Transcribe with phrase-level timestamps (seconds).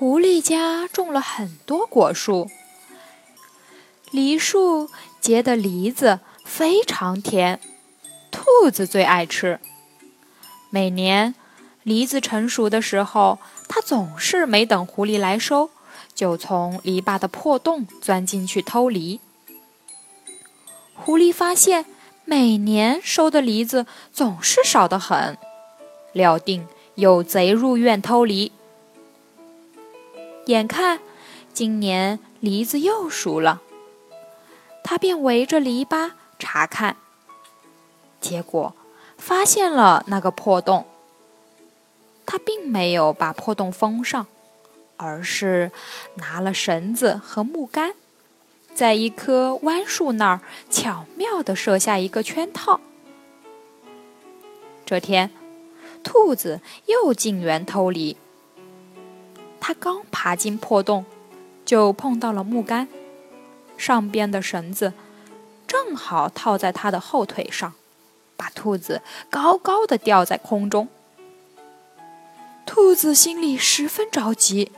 [0.00, 2.48] 狐狸家种了很多果树，
[4.10, 4.88] 梨树
[5.20, 7.60] 结的梨子非常甜，
[8.30, 9.60] 兔子最爱吃。
[10.70, 11.34] 每年
[11.82, 15.68] 梨子成熟的时候，它总是没等狐狸来收，
[16.14, 19.20] 就从篱笆的破洞钻进去偷梨。
[20.94, 21.84] 狐狸发现
[22.24, 25.36] 每年收的梨子总是少得很，
[26.14, 28.52] 料定有贼入院偷梨。
[30.46, 31.00] 眼看
[31.52, 33.60] 今年梨子又熟了，
[34.82, 36.96] 他便围着篱笆查看，
[38.20, 38.74] 结果
[39.18, 40.86] 发现了那个破洞。
[42.26, 44.26] 他并没有把破洞封上，
[44.96, 45.72] 而是
[46.14, 47.94] 拿了绳子和木杆，
[48.74, 52.80] 在一棵弯树那儿巧妙地设下一个圈套。
[54.86, 55.30] 这天，
[56.02, 58.16] 兔子又进园偷梨。
[59.70, 61.04] 他刚爬进破洞，
[61.64, 62.88] 就碰到了木杆，
[63.78, 64.92] 上边的绳子
[65.64, 67.74] 正好套在他的后腿上，
[68.36, 69.00] 把兔子
[69.30, 70.88] 高高的吊在空中。
[72.66, 74.72] 兔子心里十分着急。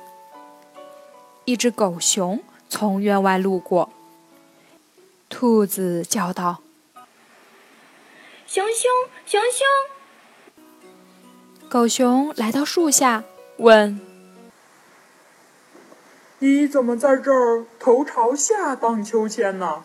[1.46, 3.90] 一只狗熊从院外路过，
[5.30, 6.60] 兔子叫道
[8.46, 8.90] ：“熊熊，
[9.24, 10.62] 熊熊！”
[11.70, 13.24] 狗熊来到树下，
[13.56, 14.11] 问。
[16.42, 19.84] 你怎么在这儿头朝下荡秋千呢？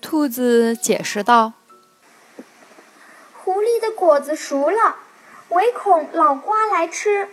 [0.00, 1.54] 兔子解释道
[3.42, 4.98] ：“狐狸的果子熟了，
[5.48, 7.28] 唯恐老瓜来吃，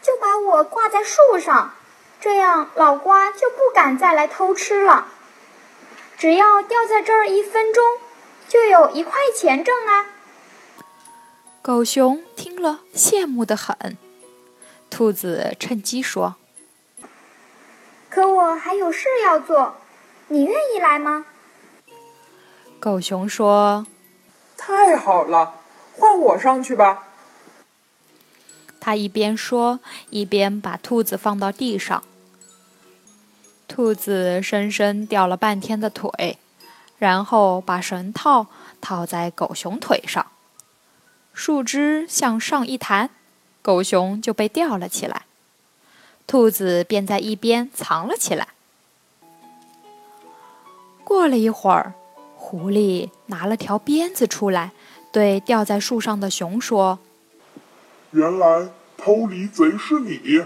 [0.00, 1.72] 就把我挂在树上，
[2.20, 5.08] 这样老瓜就不敢再来偷吃了。
[6.16, 7.82] 只要吊在这儿一分钟，
[8.48, 10.06] 就有一块钱挣啊！”
[11.60, 13.98] 狗熊听了，羡慕的很。
[14.88, 16.36] 兔子趁机说。
[18.16, 19.74] 可我还有事要做，
[20.28, 21.26] 你愿意来吗？
[22.80, 23.86] 狗熊说
[24.56, 25.56] ：“太好了，
[25.92, 27.08] 换我上去吧。”
[28.80, 32.02] 他一边说，一边把兔子放到地上。
[33.68, 36.38] 兔子深深吊了半天的腿，
[36.96, 38.46] 然后把绳套
[38.80, 40.24] 套在狗熊腿上，
[41.34, 43.10] 树枝向上一弹，
[43.60, 45.26] 狗熊就被吊了起来。
[46.26, 48.48] 兔子便在一边藏了起来。
[51.04, 51.94] 过了一会儿，
[52.34, 54.72] 狐狸拿了条鞭子出来，
[55.12, 56.98] 对吊在树上的熊说
[58.10, 60.42] ：“原来偷梨贼是你，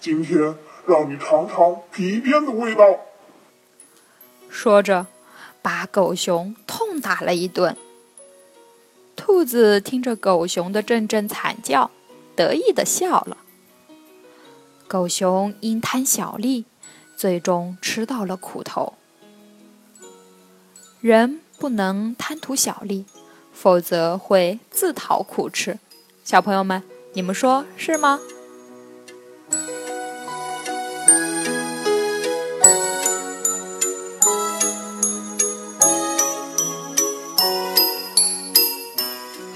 [0.00, 0.54] 今天
[0.86, 3.00] 让你尝尝皮鞭的味道。”
[4.48, 5.06] 说着，
[5.60, 7.76] 把狗熊痛打了一顿。
[9.16, 11.90] 兔子听着狗熊的阵阵惨叫，
[12.36, 13.38] 得意的笑了。
[14.88, 16.64] 狗熊因贪小利，
[17.16, 18.94] 最终吃到了苦头。
[21.00, 23.04] 人不能贪图小利，
[23.52, 25.78] 否则会自讨苦吃。
[26.22, 26.82] 小朋友们，
[27.14, 28.20] 你们说是吗？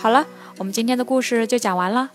[0.00, 0.26] 好了，
[0.58, 2.10] 我们今天的故事就讲完了。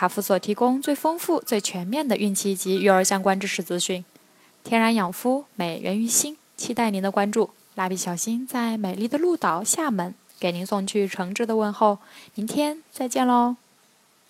[0.00, 4.02] 卡夫所提供最丰富、最全面的孕期及育儿相关知识资讯，
[4.64, 7.50] 天然养肤，美源于心，期待您的关注。
[7.74, 11.98] 蜡笔小新在美丽的鹭岛厦门给您送去诚挚的问候，
[12.34, 13.56] 明天再见喽。